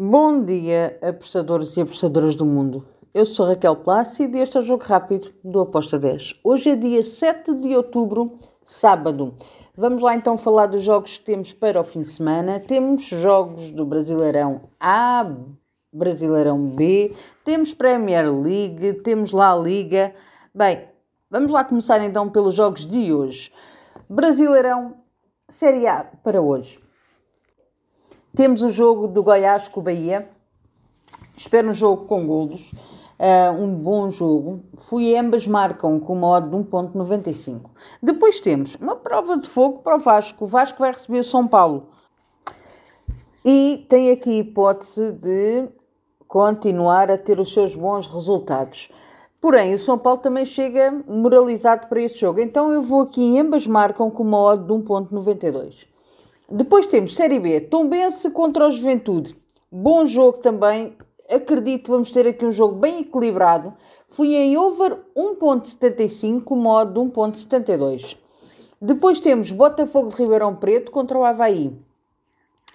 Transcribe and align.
Bom 0.00 0.44
dia, 0.44 0.96
apostadores 1.02 1.76
e 1.76 1.80
apostadoras 1.80 2.36
do 2.36 2.44
mundo. 2.44 2.86
Eu 3.12 3.26
sou 3.26 3.44
Raquel 3.44 3.74
Plácido 3.74 4.36
e 4.36 4.40
este 4.40 4.56
é 4.56 4.60
o 4.60 4.62
Jogo 4.62 4.84
Rápido 4.84 5.32
do 5.42 5.58
Aposta 5.58 5.98
10. 5.98 6.38
Hoje 6.44 6.70
é 6.70 6.76
dia 6.76 7.02
7 7.02 7.52
de 7.54 7.74
outubro, 7.74 8.38
sábado. 8.62 9.34
Vamos 9.76 10.00
lá 10.00 10.14
então 10.14 10.38
falar 10.38 10.66
dos 10.66 10.84
jogos 10.84 11.18
que 11.18 11.24
temos 11.24 11.52
para 11.52 11.80
o 11.80 11.84
fim 11.84 12.02
de 12.02 12.10
semana. 12.10 12.60
Temos 12.60 13.06
jogos 13.06 13.72
do 13.72 13.84
Brasileirão 13.84 14.70
A, 14.78 15.34
Brasileirão 15.92 16.76
B, 16.76 17.12
temos 17.44 17.74
Premier 17.74 18.32
League, 18.32 19.02
temos 19.02 19.32
lá 19.32 19.52
a 19.52 19.56
Liga. 19.56 20.14
Bem, 20.54 20.84
vamos 21.28 21.50
lá 21.50 21.64
começar 21.64 22.00
então 22.04 22.28
pelos 22.28 22.54
jogos 22.54 22.86
de 22.86 23.12
hoje. 23.12 23.52
Brasileirão 24.08 24.94
Série 25.48 25.88
A 25.88 26.04
para 26.22 26.40
hoje. 26.40 26.78
Temos 28.38 28.62
o 28.62 28.70
jogo 28.70 29.08
do 29.08 29.20
Goiás 29.20 29.66
com 29.66 29.80
o 29.80 29.82
Bahia. 29.82 30.28
Espero 31.36 31.70
um 31.70 31.74
jogo 31.74 32.04
com 32.04 32.24
golos. 32.24 32.70
Uh, 33.18 33.60
um 33.60 33.74
bom 33.74 34.12
jogo. 34.12 34.62
Fui 34.76 35.16
ambas 35.16 35.44
marcam 35.44 35.98
com 35.98 36.12
uma 36.12 36.28
odd 36.28 36.48
de 36.48 36.56
1.95. 36.56 37.62
Depois 38.00 38.38
temos 38.38 38.76
uma 38.76 38.94
prova 38.94 39.36
de 39.38 39.48
fogo 39.48 39.80
para 39.80 39.96
o 39.96 39.98
Vasco. 39.98 40.44
O 40.44 40.46
Vasco 40.46 40.78
vai 40.78 40.92
receber 40.92 41.18
o 41.18 41.24
São 41.24 41.48
Paulo. 41.48 41.88
E 43.44 43.84
tem 43.88 44.12
aqui 44.12 44.30
a 44.30 44.38
hipótese 44.42 45.10
de 45.10 45.68
continuar 46.28 47.10
a 47.10 47.18
ter 47.18 47.40
os 47.40 47.52
seus 47.52 47.74
bons 47.74 48.06
resultados. 48.06 48.88
Porém, 49.40 49.74
o 49.74 49.78
São 49.80 49.98
Paulo 49.98 50.20
também 50.20 50.46
chega 50.46 50.94
moralizado 51.08 51.88
para 51.88 52.00
este 52.02 52.20
jogo. 52.20 52.38
Então 52.38 52.70
eu 52.70 52.82
vou 52.82 53.00
aqui, 53.00 53.36
ambas 53.36 53.66
marcam 53.66 54.08
com 54.08 54.22
uma 54.22 54.38
odd 54.38 54.64
de 54.64 54.72
1.92. 54.72 55.97
Depois 56.50 56.86
temos 56.86 57.14
Série 57.14 57.38
B, 57.38 57.60
Tombense 57.60 58.30
contra 58.30 58.66
o 58.66 58.70
Juventude. 58.70 59.36
Bom 59.70 60.06
jogo 60.06 60.38
também. 60.38 60.96
Acredito 61.28 61.92
vamos 61.92 62.10
ter 62.10 62.26
aqui 62.26 62.46
um 62.46 62.52
jogo 62.52 62.74
bem 62.74 63.00
equilibrado. 63.00 63.74
Fui 64.08 64.34
em 64.34 64.56
over 64.56 64.96
1.75, 65.14 66.56
modo 66.56 67.02
1.72. 67.02 68.16
Depois 68.80 69.20
temos 69.20 69.52
Botafogo 69.52 70.08
de 70.08 70.16
Ribeirão 70.16 70.56
Preto 70.56 70.90
contra 70.90 71.18
o 71.18 71.24
Havaí. 71.24 71.70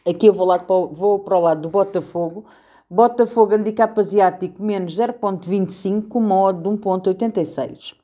Aqui 0.07 0.27
eu 0.27 0.33
vou, 0.33 0.45
lá, 0.45 0.63
vou 0.91 1.19
para 1.19 1.37
o 1.37 1.41
lado 1.41 1.61
do 1.63 1.69
Botafogo. 1.69 2.45
Botafogo 2.87 3.55
handicap 3.55 3.99
asiático 3.99 4.61
menos 4.61 4.95
0.25, 4.95 6.21
modo 6.21 6.69
1.86. 6.69 7.95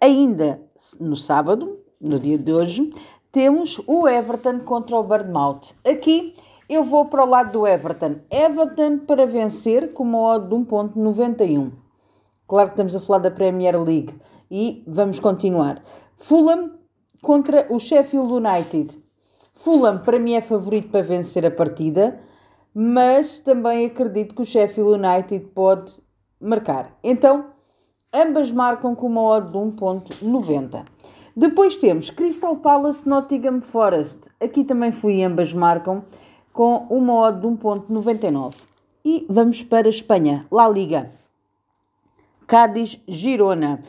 Ainda 0.00 0.62
no 0.98 1.16
sábado, 1.16 1.80
no 2.00 2.18
dia 2.18 2.38
de 2.38 2.52
hoje, 2.52 2.94
temos 3.30 3.80
o 3.86 4.08
Everton 4.08 4.60
contra 4.60 4.96
o 4.96 5.02
Bournemouth. 5.02 5.74
Aqui 5.84 6.34
eu 6.68 6.84
vou 6.84 7.06
para 7.06 7.24
o 7.24 7.28
lado 7.28 7.52
do 7.52 7.66
Everton. 7.66 8.16
Everton 8.30 8.98
para 8.98 9.26
vencer 9.26 9.92
com 9.92 10.02
uma 10.02 10.18
odd 10.18 10.48
de 10.48 10.54
1.91. 10.54 11.72
Claro 12.46 12.68
que 12.68 12.74
estamos 12.74 12.96
a 12.96 13.00
falar 13.00 13.18
da 13.20 13.30
Premier 13.30 13.80
League 13.80 14.14
e 14.50 14.82
vamos 14.86 15.20
continuar. 15.20 15.82
Fulham 16.16 16.72
contra 17.22 17.66
o 17.70 17.78
Sheffield 17.78 18.32
United. 18.32 18.98
Fulham 19.54 19.98
para 19.98 20.18
mim 20.18 20.34
é 20.34 20.40
favorito 20.40 20.88
para 20.88 21.02
vencer 21.02 21.44
a 21.44 21.50
partida, 21.50 22.20
mas 22.72 23.40
também 23.40 23.86
acredito 23.86 24.34
que 24.34 24.42
o 24.42 24.46
Sheffield 24.46 24.92
United 24.92 25.46
pode 25.54 25.92
marcar. 26.40 26.96
Então, 27.02 27.46
ambas 28.12 28.50
marcam 28.50 28.94
com 28.94 29.06
uma 29.06 29.22
odd 29.22 29.50
de 29.50 29.58
1.90. 29.58 30.84
Depois 31.38 31.76
temos 31.76 32.10
Crystal 32.10 32.56
Palace 32.56 33.08
Nottingham 33.08 33.60
Forest. 33.60 34.18
Aqui 34.40 34.64
também 34.64 34.90
fui, 34.90 35.22
ambas 35.22 35.52
marcam 35.52 36.02
com 36.52 36.84
uma 36.90 37.14
odd 37.14 37.40
de 37.40 37.46
1.99. 37.46 38.56
E 39.04 39.24
vamos 39.30 39.62
para 39.62 39.88
Espanha, 39.88 40.44
La 40.50 40.68
Liga. 40.68 41.12
Cádiz 42.44 42.98
Girona. 43.06 43.84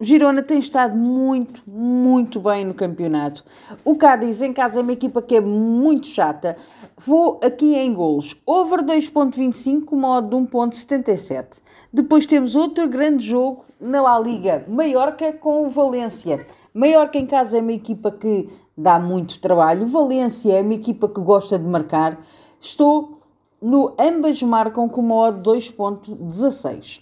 Girona 0.00 0.42
tem 0.42 0.60
estado 0.60 0.96
muito, 0.96 1.62
muito 1.66 2.40
bem 2.40 2.64
no 2.64 2.72
campeonato. 2.72 3.44
O 3.84 3.94
Cádiz 3.94 4.40
em 4.40 4.54
casa 4.54 4.80
é 4.80 4.82
uma 4.82 4.92
equipa 4.94 5.20
que 5.20 5.36
é 5.36 5.42
muito 5.42 6.06
chata. 6.06 6.56
Vou 6.96 7.38
aqui 7.44 7.74
em 7.74 7.92
golos. 7.92 8.34
Over 8.46 8.82
2.25, 8.82 9.92
modo 9.94 10.40
de 10.40 10.50
1.77. 10.50 11.48
Depois 11.92 12.24
temos 12.24 12.56
outro 12.56 12.88
grande 12.88 13.26
jogo 13.26 13.66
na 13.78 14.00
La 14.00 14.18
Liga. 14.18 14.64
Maiorca 14.66 15.34
com 15.34 15.66
o 15.66 15.70
Valência. 15.70 16.46
Maiorca 16.78 17.18
em 17.18 17.26
casa 17.26 17.58
é 17.58 17.60
uma 17.60 17.72
equipa 17.72 18.08
que 18.08 18.48
dá 18.76 19.00
muito 19.00 19.40
trabalho. 19.40 19.84
Valência 19.84 20.52
é 20.52 20.62
uma 20.62 20.74
equipa 20.74 21.08
que 21.08 21.20
gosta 21.20 21.58
de 21.58 21.64
marcar. 21.64 22.24
Estou 22.60 23.18
no 23.60 23.96
ambas 23.98 24.40
marcam 24.44 24.88
com 24.88 25.00
uma 25.00 25.16
odd 25.16 25.42
2.16. 25.42 27.00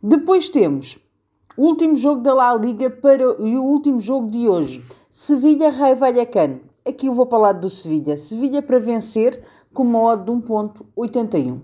Depois 0.00 0.48
temos 0.48 0.96
o 1.56 1.62
último 1.64 1.96
jogo 1.96 2.22
da 2.22 2.32
La 2.32 2.54
Liga 2.54 2.88
para, 2.88 3.24
e 3.40 3.56
o 3.56 3.64
último 3.64 3.98
jogo 3.98 4.30
de 4.30 4.48
hoje. 4.48 4.80
Sevilha 5.10 5.68
Raio 5.68 5.96
Vallecano. 5.96 6.60
Aqui 6.86 7.08
eu 7.08 7.14
vou 7.14 7.26
para 7.26 7.38
o 7.38 7.42
lado 7.42 7.62
do 7.62 7.70
Sevilha. 7.70 8.16
Sevilha 8.16 8.62
para 8.62 8.78
vencer 8.78 9.42
com 9.74 9.82
uma 9.82 10.00
odd 10.00 10.24
de 10.24 10.30
1.81. 10.30 11.62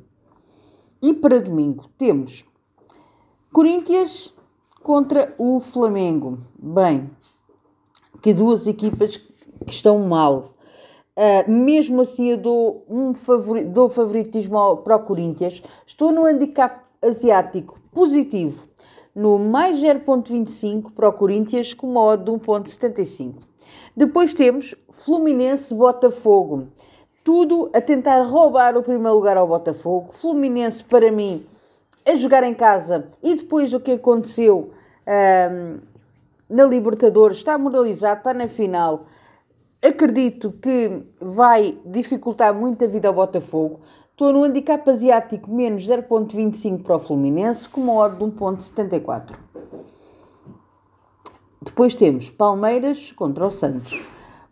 E 1.00 1.14
para 1.14 1.40
domingo 1.40 1.88
temos 1.96 2.44
Corinthians 3.52 4.36
contra 4.88 5.34
o 5.36 5.60
Flamengo. 5.60 6.38
Bem, 6.58 7.10
que 8.22 8.32
duas 8.32 8.66
equipas 8.66 9.18
que 9.18 9.70
estão 9.70 9.98
mal. 9.98 10.54
Uh, 11.14 11.50
mesmo 11.50 12.00
assim, 12.00 12.30
eu 12.30 12.38
dou, 12.38 12.86
um 12.88 13.12
favori, 13.12 13.64
dou 13.64 13.90
favoritismo 13.90 14.78
para 14.78 14.96
o 14.96 15.00
Corinthians. 15.00 15.62
Estou 15.86 16.10
no 16.10 16.24
handicap 16.24 16.86
asiático 17.02 17.78
positivo, 17.92 18.66
no 19.14 19.38
mais 19.38 19.78
0.25 19.78 20.90
para 20.94 21.10
o 21.10 21.12
Corinthians, 21.12 21.74
com 21.74 21.90
uma 21.90 22.02
odd 22.02 22.24
de 22.24 22.30
1.75. 22.30 23.34
Depois 23.94 24.32
temos 24.32 24.74
Fluminense-Botafogo. 24.90 26.68
Tudo 27.22 27.68
a 27.74 27.80
tentar 27.82 28.22
roubar 28.22 28.74
o 28.74 28.82
primeiro 28.82 29.16
lugar 29.16 29.36
ao 29.36 29.46
Botafogo. 29.46 30.14
Fluminense, 30.14 30.82
para 30.82 31.12
mim, 31.12 31.44
a 32.06 32.16
jogar 32.16 32.42
em 32.42 32.54
casa 32.54 33.06
e 33.22 33.34
depois 33.34 33.70
do 33.70 33.78
que 33.78 33.92
aconteceu 33.92 34.70
um, 35.08 35.80
na 36.48 36.64
Libertadores, 36.64 37.38
está 37.38 37.56
moralizado, 37.56 38.18
está 38.18 38.34
na 38.34 38.48
final. 38.48 39.06
Acredito 39.82 40.52
que 40.52 41.02
vai 41.20 41.78
dificultar 41.84 42.52
muito 42.54 42.84
a 42.84 42.88
vida 42.88 43.08
ao 43.08 43.14
Botafogo. 43.14 43.80
Estou 44.10 44.32
no 44.32 44.42
handicap 44.42 44.88
asiático 44.90 45.50
menos 45.50 45.86
0.25 45.86 46.82
para 46.82 46.96
o 46.96 46.98
Fluminense, 46.98 47.68
com 47.68 47.82
uma 47.82 47.94
odd 47.94 48.16
de 48.16 48.24
1.74. 48.24 49.36
Depois 51.62 51.94
temos 51.94 52.28
Palmeiras 52.28 53.12
contra 53.12 53.46
o 53.46 53.50
Santos. 53.50 54.02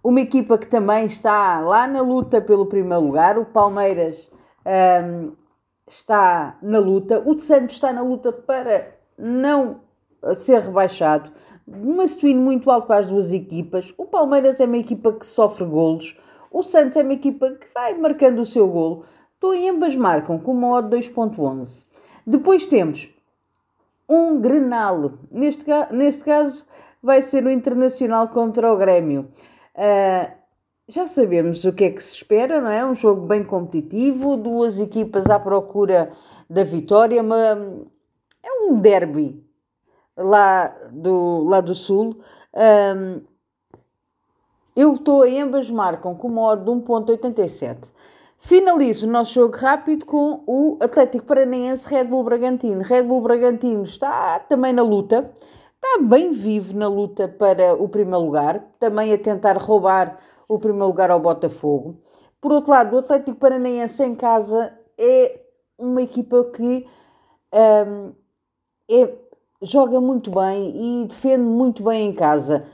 Uma 0.04 0.20
equipa 0.20 0.56
que 0.56 0.66
também 0.66 1.06
está 1.06 1.58
lá 1.60 1.88
na 1.88 2.00
luta 2.00 2.40
pelo 2.40 2.66
primeiro 2.66 3.02
lugar. 3.02 3.38
O 3.38 3.44
Palmeiras 3.44 4.30
um, 4.64 5.32
está 5.88 6.56
na 6.62 6.78
luta. 6.78 7.20
O 7.26 7.36
Santos 7.36 7.74
está 7.74 7.92
na 7.92 8.02
luta 8.02 8.30
para 8.30 8.94
não 9.18 9.80
ser 10.34 10.60
rebaixado. 10.60 11.30
Uma 11.66 12.06
swing 12.06 12.38
muito 12.38 12.70
alto 12.70 12.86
para 12.86 13.00
as 13.00 13.06
duas 13.06 13.32
equipas. 13.32 13.92
O 13.98 14.06
Palmeiras 14.06 14.60
é 14.60 14.64
uma 14.66 14.78
equipa 14.78 15.12
que 15.12 15.26
sofre 15.26 15.64
golos. 15.64 16.16
O 16.50 16.62
Santos 16.62 16.96
é 16.96 17.02
uma 17.02 17.12
equipa 17.12 17.50
que 17.50 17.66
vai 17.74 17.94
marcando 17.94 18.40
o 18.40 18.46
seu 18.46 18.68
golo. 18.68 19.04
Então, 19.36 19.52
ambas 19.70 19.94
marcam 19.96 20.38
com 20.38 20.52
uma 20.52 20.68
odd 20.74 20.96
2.11. 20.96 21.84
Depois 22.26 22.66
temos 22.66 23.08
um 24.08 24.40
Grenal. 24.40 25.12
Neste, 25.30 25.64
neste 25.90 26.24
caso 26.24 26.66
vai 27.02 27.22
ser 27.22 27.44
o 27.44 27.50
Internacional 27.50 28.28
contra 28.28 28.72
o 28.72 28.76
Grêmio. 28.76 29.28
Uh, 29.74 30.30
já 30.88 31.06
sabemos 31.06 31.64
o 31.64 31.72
que 31.72 31.84
é 31.84 31.90
que 31.90 32.02
se 32.02 32.14
espera, 32.14 32.60
não 32.60 32.70
é? 32.70 32.84
Um 32.86 32.94
jogo 32.94 33.26
bem 33.26 33.44
competitivo, 33.44 34.36
duas 34.36 34.78
equipas 34.78 35.26
à 35.26 35.38
procura 35.38 36.12
da 36.48 36.62
vitória, 36.62 37.20
uma, 37.20 37.36
é 38.42 38.52
um 38.62 38.78
derby 38.80 39.45
lá 40.16 40.74
do, 40.90 41.44
lá 41.44 41.60
do 41.60 41.74
Sul. 41.74 42.20
Um, 42.54 43.20
eu 44.74 44.94
estou 44.94 45.24
em 45.24 45.40
ambas 45.40 45.70
marcam 45.70 46.14
com 46.14 46.28
modo 46.28 46.64
de 46.64 46.86
1.87. 46.86 47.90
Finalizo 48.38 49.06
o 49.06 49.10
nosso 49.10 49.32
jogo 49.32 49.56
rápido 49.56 50.04
com 50.04 50.42
o 50.46 50.78
Atlético 50.80 51.24
Paranaense 51.24 51.88
Red 51.88 52.04
Bull 52.04 52.22
Bragantino. 52.22 52.82
Red 52.82 53.02
Bull 53.02 53.22
Bragantino 53.22 53.84
está 53.84 54.38
também 54.40 54.72
na 54.72 54.82
luta, 54.82 55.30
está 55.74 56.02
bem 56.02 56.30
vivo 56.30 56.76
na 56.76 56.86
luta 56.88 57.26
para 57.26 57.74
o 57.74 57.88
primeiro 57.88 58.24
lugar, 58.24 58.62
também 58.78 59.12
a 59.12 59.18
tentar 59.18 59.56
roubar 59.56 60.18
o 60.48 60.58
primeiro 60.58 60.86
lugar 60.86 61.10
ao 61.10 61.18
Botafogo. 61.18 61.98
Por 62.40 62.52
outro 62.52 62.70
lado, 62.70 62.94
o 62.94 62.98
Atlético 62.98 63.38
Paranaense 63.38 64.04
em 64.04 64.14
casa 64.14 64.72
é 64.98 65.40
uma 65.78 66.02
equipa 66.02 66.44
que 66.54 66.86
um, 67.52 68.12
é 68.88 69.25
joga 69.70 70.00
muito 70.00 70.30
bem 70.30 71.02
e 71.02 71.06
defende 71.06 71.42
muito 71.42 71.82
bem 71.82 72.08
em 72.08 72.12
casa. 72.12 72.66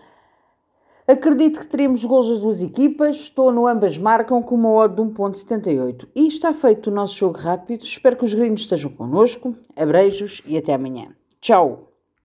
Acredito 1.06 1.60
que 1.60 1.66
teremos 1.66 2.04
gols 2.04 2.28
das 2.28 2.38
duas 2.38 2.62
equipas. 2.62 3.16
Estou 3.16 3.50
no 3.50 3.66
ambas 3.66 3.98
marcam 3.98 4.42
com 4.42 4.54
uma 4.54 4.70
odd 4.70 4.94
de 4.94 5.02
1.78. 5.02 6.08
E 6.14 6.26
está 6.28 6.54
feito 6.54 6.88
o 6.88 6.92
nosso 6.92 7.16
jogo 7.16 7.38
rápido. 7.38 7.82
Espero 7.84 8.16
que 8.16 8.24
os 8.24 8.32
gringos 8.32 8.62
estejam 8.62 8.90
connosco. 8.90 9.54
Abreijos 9.76 10.40
e 10.46 10.56
até 10.56 10.74
amanhã. 10.74 11.08
Tchau! 11.40 11.91